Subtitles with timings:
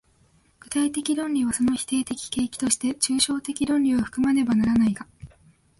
[0.61, 5.05] 具体的論理はその否定的契機として抽象的論理を含まねばならないが、